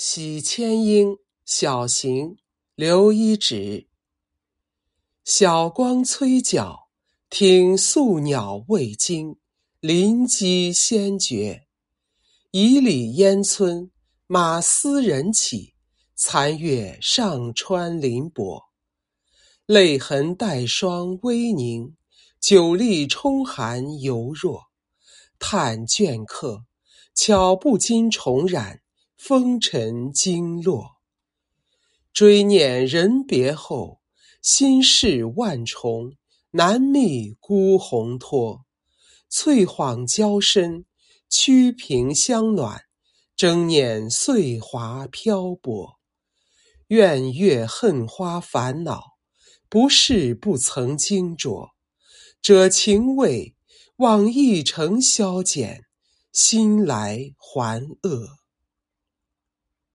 [0.00, 2.36] 喜千英，小行，
[2.76, 3.88] 留一指。
[5.24, 6.88] 晓光催角，
[7.28, 9.40] 听宿鸟未惊，
[9.80, 11.66] 临机先觉。
[12.52, 13.90] 以里烟村，
[14.28, 15.74] 马嘶人起，
[16.14, 18.62] 残月上穿林柏。
[19.66, 21.96] 泪痕带霜微凝，
[22.40, 24.66] 酒力冲寒犹若。
[25.40, 26.62] 叹倦客，
[27.16, 28.80] 巧不禁重染。
[29.18, 31.00] 风尘经络，
[32.12, 34.00] 追念人别后，
[34.40, 36.12] 心事万重，
[36.52, 38.64] 难觅孤鸿托。
[39.28, 40.86] 翠幌娇身，
[41.28, 42.84] 曲屏香暖，
[43.34, 45.98] 争念岁华漂泊。
[46.86, 49.02] 怨月恨花烦恼，
[49.68, 51.70] 不是不曾经着。
[52.40, 53.56] 折情未，
[53.96, 55.82] 望一程消减，
[56.32, 58.38] 心来还恶。